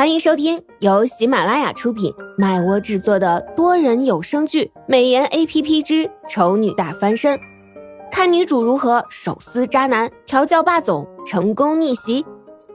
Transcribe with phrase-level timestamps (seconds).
[0.00, 7.38] 欢迎收听由喜马拉雅出品、麦窝制作的多人有声剧《美颜 A P P 之丑女大翻身》，
[8.10, 12.24] 看女主如何手撕渣男、调教霸总、成功逆袭。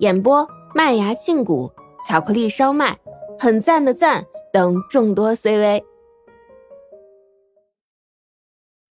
[0.00, 1.72] 演播：麦芽庆谷、
[2.06, 2.98] 巧克力烧麦、
[3.38, 5.86] 很赞的赞等众多 C V。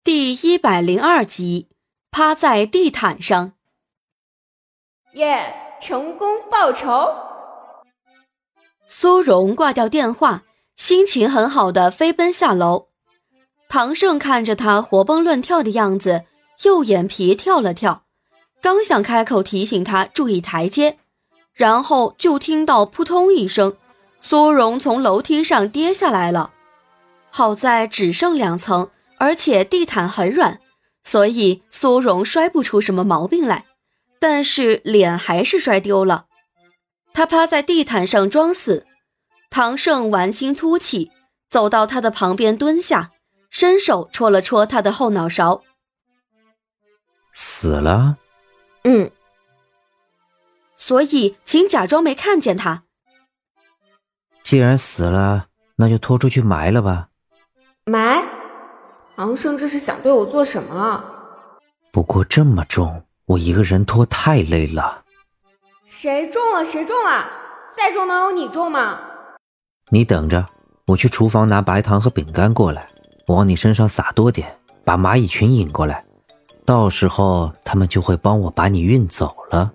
[0.04, 1.70] 第一百零二集，
[2.10, 3.54] 趴在地毯上。
[5.14, 7.14] 耶，成功报仇！
[8.88, 10.44] 苏荣挂掉电话，
[10.78, 12.88] 心情很好的飞奔下楼。
[13.68, 16.22] 唐盛看着他活蹦乱跳的样子，
[16.64, 18.04] 右眼皮跳了跳，
[18.62, 20.98] 刚想开口提醒他注意台阶，
[21.54, 23.76] 然后就听到扑通一声，
[24.22, 26.52] 苏荣从楼梯上跌下来了。
[27.32, 30.60] 好在只剩两层，而且地毯很软，
[31.04, 33.66] 所以苏荣摔不出什么毛病来，
[34.20, 36.26] 但是脸还是摔丢了。
[37.16, 38.86] 他趴在地毯上装死，
[39.50, 41.14] 唐胜玩心突起，
[41.48, 43.12] 走到他的旁边蹲下，
[43.50, 45.64] 伸手戳了戳他的后脑勺。
[47.34, 48.18] 死了？
[48.84, 49.10] 嗯。
[50.76, 52.84] 所以，请假装没看见他。
[54.44, 57.08] 既然死了，那就拖出去埋了吧。
[57.86, 58.22] 埋？
[59.16, 61.02] 唐胜这是想对我做什么？
[61.94, 65.05] 不过这么重，我一个人拖太累了。
[65.88, 66.66] 谁中了？
[66.66, 67.30] 谁中了？
[67.78, 69.00] 再重能有你重吗？
[69.92, 70.44] 你等着，
[70.88, 72.90] 我去厨房拿白糖和饼干过来，
[73.28, 76.04] 往你身上撒多点，把蚂蚁群引过来，
[76.66, 79.74] 到时候他们就会帮我把你运走了。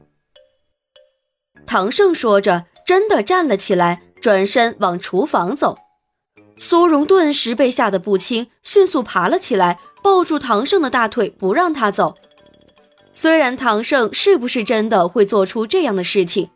[1.65, 5.79] 唐胜说着，真的站了起来，转身往厨房走。
[6.59, 12.17] 苏荣顿时被吓得不轻，迅速爬了起来，抱住唐胜的大腿，不让他走。
[13.13, 16.49] 虽然唐胜是不是真的会做出这样的事情，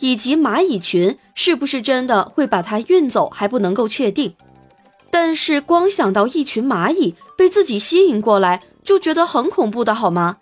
[0.00, 4.34] 以及蚂蚁群是不是真的会把它运走还不能够确定，
[5.10, 10.38] 但是光想到一群蚂蚁被自己吸引过来，就觉得很恐怖的好吗？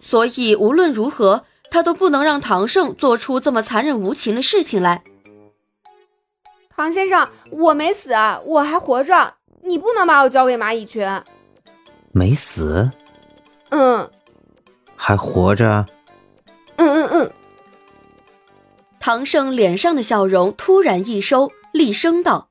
[0.00, 5.02] 所以无论如何，他都不能让唐胜做出这么残忍无情的事情来。
[6.76, 8.12] 唐先生，我没死，
[8.44, 11.08] 我还活着，你不能把我交给蚂蚁群。
[12.12, 12.90] 没死？
[13.70, 14.10] 嗯。
[15.04, 15.84] 还活着？
[16.76, 17.32] 嗯嗯嗯。
[19.00, 22.50] 唐胜脸上的笑容突然一收，厉声道：“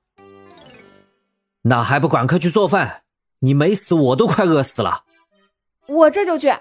[1.64, 3.04] 那还不赶快去做饭？
[3.40, 5.06] 你没死，我都快饿死了。”
[5.88, 6.54] 我这就去。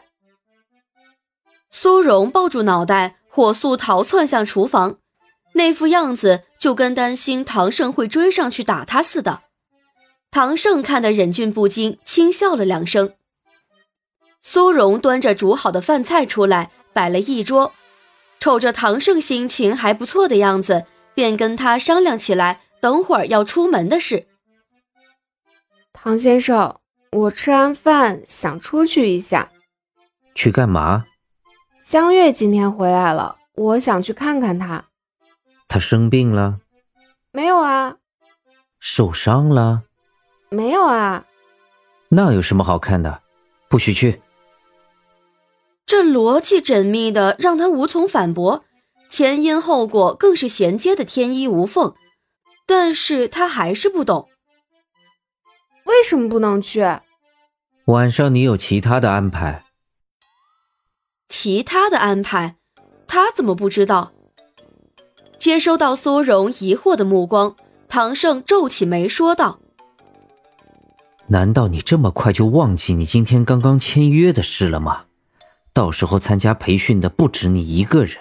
[1.72, 4.98] 苏荣抱住脑袋，火速逃窜向厨房，
[5.54, 9.40] 那副样子就跟担心唐胜会追上去打他似的。
[10.30, 13.14] 唐胜看得忍俊不禁，轻笑了两声。
[14.42, 17.72] 苏荣端着煮好的饭菜出来，摆了一桌，
[18.38, 24.26] 瞅着唐胜心情还不错的样子，便跟他商量起来等会儿要出门的事。
[25.92, 26.80] 唐先生，
[27.12, 29.50] 我吃完饭想出去一下。
[30.34, 31.04] 去干嘛？
[31.82, 34.84] 江月今天回来了，我想去看看她。
[35.68, 36.60] 她生病了？
[37.32, 37.96] 没有啊。
[38.78, 39.82] 受伤了？
[40.48, 41.26] 没有啊。
[42.08, 43.20] 那有什么好看的？
[43.68, 44.22] 不许去。
[45.90, 48.62] 这逻辑缜密的让他无从反驳，
[49.08, 51.96] 前因后果更是衔接的天衣无缝，
[52.64, 54.28] 但是他还是不懂，
[55.86, 57.00] 为什么不能去？
[57.86, 59.64] 晚上你有其他的安排？
[61.28, 62.54] 其他的安排，
[63.08, 64.12] 他怎么不知道？
[65.40, 67.56] 接收到苏荣疑惑的目光，
[67.88, 69.58] 唐盛皱起眉说道
[71.26, 75.06] ：“难道你这么快就忘记你今天刚刚签约的事了吗？”
[75.72, 78.16] 到时候参加培训的不止你一个人，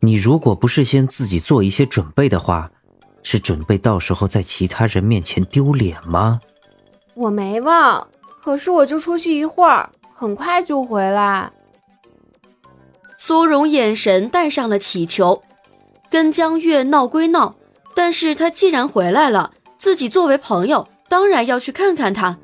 [0.00, 2.70] 你如果不事先自己做一些准备的话，
[3.22, 6.40] 是准备到时候在其他人面前丢脸吗？
[7.14, 8.08] 我没忘，
[8.40, 11.50] 可是我就出去一会儿，很快就回来。
[13.18, 15.42] 苏荣眼神带上了乞求，
[16.08, 17.56] 跟江月闹归闹，
[17.94, 22.38] 但是他既然回来了，自己作为朋友，当然要去看看他。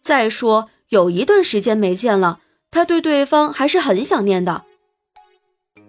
[0.00, 2.38] 再说有一段时间没见了。
[2.70, 4.64] 他对对方还是很想念的。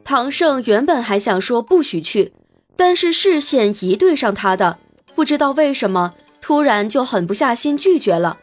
[0.03, 2.33] 唐盛原本还想说不许去，
[2.75, 4.79] 但是视线一对上他的，
[5.13, 8.39] 不知道为什么突然就狠不下心拒绝了。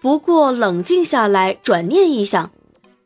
[0.00, 2.50] 不过冷静下来，转念一想，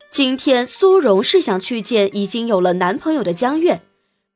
[0.09, 3.81] 今天苏荣是想去见已经有了男朋友的江月，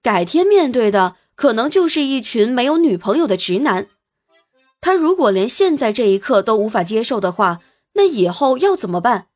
[0.01, 3.88] 改天面对的可能就是一群没有女朋友的直男。
[4.81, 7.60] 他如果连现在这一刻都无法接受的话，
[7.94, 9.28] 那以后要怎么办？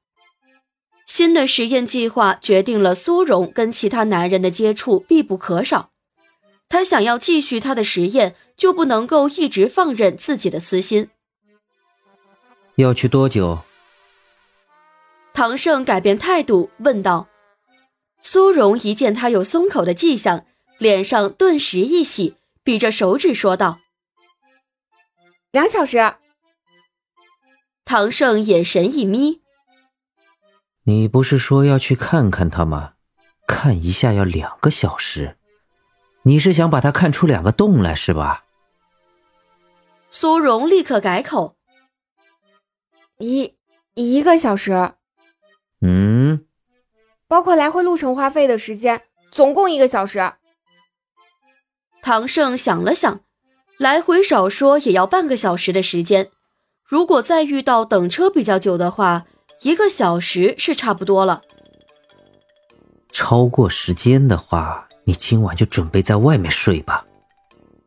[1.07, 5.89] 新的实验计划决定了苏荣跟其他男人的接触必不可少。
[6.69, 11.09] 他想要继续他的实验，就不能够一直放任自己的私心。
[12.75, 13.59] 要去多久？
[15.33, 17.29] 唐胜改变态度问道。
[18.21, 20.45] 苏荣一见他有松口的迹象，
[20.77, 23.79] 脸上顿时一喜，比着手指说道
[25.51, 26.15] ：“两小时。”
[27.85, 29.39] 唐胜眼神一眯
[30.87, 32.93] ：“你不是说要去看看他吗？
[33.45, 35.35] 看一下要两个小时。”
[36.23, 38.45] 你是想把他看出两个洞来是吧？
[40.11, 41.57] 苏荣立刻改口
[43.19, 43.55] ：“一
[43.95, 44.93] 一个小时。”
[45.81, 46.45] 嗯，
[47.27, 50.33] 包括来回路程花费的时间，总共一个小时。
[52.01, 53.19] 唐胜想了想，
[53.77, 56.29] 来回少说也要半个小时的时间。
[56.85, 59.25] 如果再遇到等车比较久的话，
[59.61, 61.41] 一个小时是差不多了。
[63.11, 64.83] 超过时间的话。
[65.07, 67.05] 你今晚就准备在外面睡吧。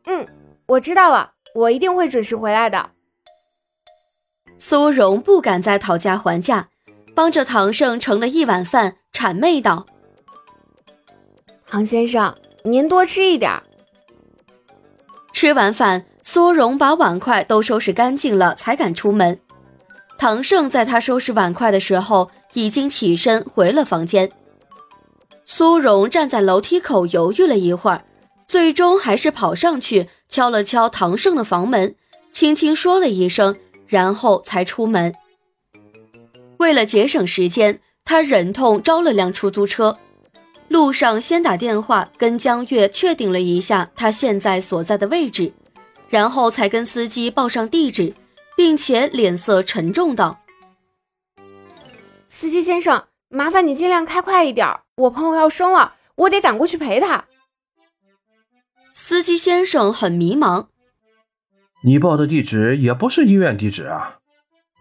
[0.05, 0.27] 嗯，
[0.65, 2.89] 我知道了，我一定会准时回来的。
[4.57, 6.69] 苏荣不敢再讨价还价，
[7.13, 9.85] 帮着唐胜盛了一碗饭，谄媚道
[11.69, 13.61] ：“唐先生，您多吃一点。”
[15.31, 19.39] 吃完饭，苏荣把碗筷都收拾干净了，才敢出门。
[20.21, 24.31] 唐胜在他收拾碗筷的时候，已经起身回了房间。
[25.47, 28.05] 苏荣站在楼梯口犹豫了一会儿，
[28.45, 31.95] 最终还是跑上去敲了敲唐胜的房门，
[32.31, 33.55] 轻轻说了一声，
[33.87, 35.11] 然后才出门。
[36.57, 39.97] 为了节省时间，他忍痛招了辆出租车，
[40.67, 45.51] 路上先打电话跟江月确定了一下他现在所在的位置，
[46.09, 48.13] 然后才跟司机报上地址，
[48.61, 50.41] 并且脸色沉重道
[52.29, 57.25] ：“司机先生。”麻烦你尽量开快一点，我朋友要生了，我得赶过去陪他。
[58.93, 60.67] 司机先生很迷茫，
[61.83, 64.19] 你报的地址也不是医院地址啊，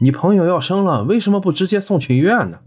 [0.00, 2.58] 你朋友要生了，为什么不直接送去医院呢？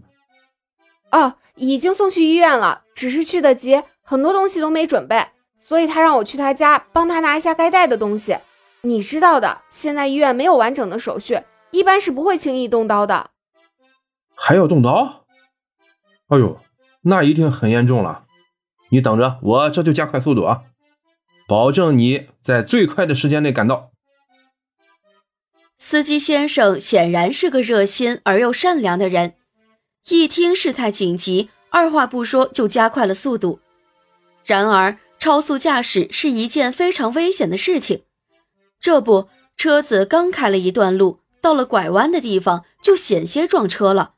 [1.12, 5.28] 哦，已经送去医院了，只是去的急，很多东西都没准备，
[5.60, 8.36] 所以他让我去他家帮他拿一下该带的东西。
[8.84, 11.40] 你知道的，现在医院没有完整的手续，
[11.70, 13.30] 一般是不会轻易动刀的。
[14.34, 15.24] 还要动刀？
[16.28, 16.60] 哎呦，
[17.02, 18.26] 那一定很严重了！
[18.90, 20.64] 你等着，我这就加快速度啊，
[21.48, 23.90] 保证你在最快的时间内赶到。
[25.78, 29.34] 司机先生显然是个热心而又善良的人，
[30.08, 33.60] 一听事态紧急，二话不说就加快了速度。
[34.44, 38.04] 然而，超速驾驶是一件非常危险的事情，
[38.84, 44.12] 这不，车子刚开了一段路，到了拐弯的地方，就险些撞车了。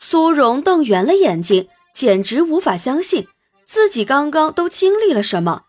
[0.00, 3.28] 苏荣瞪圆了眼睛，简直无法相信
[3.64, 5.66] 自己刚刚都经历了什么。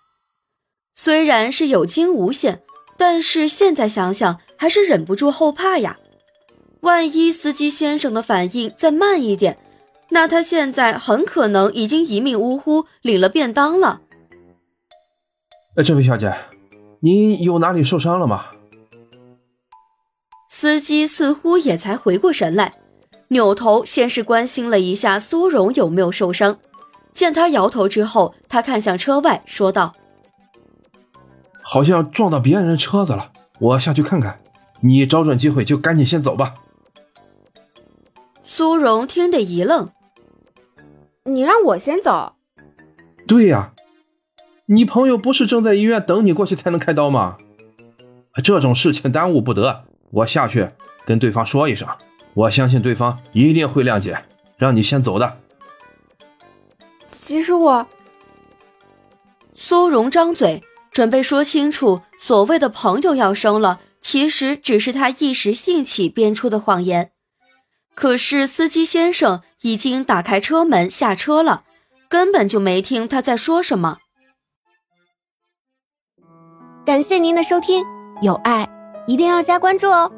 [0.95, 2.63] 虽然是有惊无险，
[2.97, 5.99] 但是现在想想还是忍不住后怕呀。
[6.79, 9.59] 万一司机先生的反应再慢一点，
[10.09, 14.01] 那他现在很可能已经一命呜呼，领了便当了。
[15.75, 16.35] 呃，这位小姐，
[17.03, 18.45] 您有哪里受伤了吗？
[20.49, 22.75] 司机似乎也才回过神来。
[23.29, 26.59] 扭头，先是关心了一下苏荣有没有受伤。
[27.13, 29.95] 见他摇头之后，他看向车外，说道
[31.63, 34.39] ：“好像撞到别人车子了，我下去看看。
[34.81, 36.53] 你找准机会就赶紧先走吧。”
[38.43, 39.89] 苏荣听得一愣
[41.25, 42.33] ：“你让我先走
[43.27, 43.73] ？”“对呀，
[44.67, 47.37] 你朋友不是正在医院等你过去才能开刀吗？
[48.43, 50.69] 这种事情耽误不得，我下去
[51.05, 51.87] 跟对方说一声。”
[52.33, 54.23] 我相信对方一定会谅解，
[54.57, 55.39] 让你先走的。
[57.07, 57.85] 其实我……
[59.53, 60.63] 苏荣张嘴
[60.93, 67.11] 准备说清楚，所谓的朋友要生了，其实只是他一时兴起编出的谎言。
[67.93, 71.65] 可是司机先生已经打开车门下车了，
[72.07, 73.97] 根本就没听他在说什么。
[76.83, 77.83] 感谢您的收听，
[78.21, 78.67] 有爱
[79.05, 80.11] 一定要加关注哦。